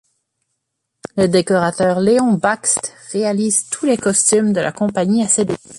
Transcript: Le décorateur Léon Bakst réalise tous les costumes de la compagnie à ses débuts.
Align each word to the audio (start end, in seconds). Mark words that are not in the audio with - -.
Le 1.15 1.27
décorateur 1.27 1.99
Léon 1.99 2.33
Bakst 2.33 2.91
réalise 3.11 3.69
tous 3.69 3.85
les 3.85 3.97
costumes 3.97 4.51
de 4.51 4.59
la 4.59 4.71
compagnie 4.71 5.21
à 5.21 5.27
ses 5.27 5.45
débuts. 5.45 5.59